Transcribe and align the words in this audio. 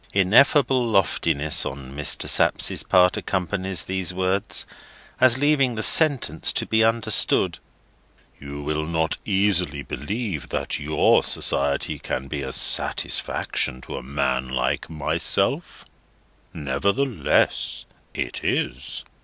Ineffable 0.13 0.87
loftiness 0.87 1.63
on 1.63 1.95
Mr. 1.95 2.27
Sapsea's 2.27 2.81
part 2.81 3.17
accompanies 3.17 3.83
these 3.85 4.15
words, 4.15 4.65
as 5.19 5.37
leaving 5.37 5.75
the 5.75 5.83
sentence 5.83 6.51
to 6.53 6.65
be 6.65 6.83
understood: 6.83 7.59
"You 8.39 8.63
will 8.63 8.87
not 8.87 9.19
easily 9.25 9.83
believe 9.83 10.49
that 10.49 10.79
your 10.79 11.21
society 11.21 11.99
can 11.99 12.27
be 12.29 12.41
a 12.41 12.51
satisfaction 12.51 13.79
to 13.81 13.95
a 13.97 14.01
man 14.01 14.47
like 14.49 14.89
myself; 14.89 15.85
nevertheless, 16.51 17.85
it 18.15 18.43
is." 18.43 19.05